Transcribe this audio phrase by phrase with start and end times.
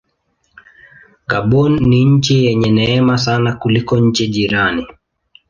[1.29, 4.87] Gabon ni nchi yenye neema sana kuliko nchi jirani.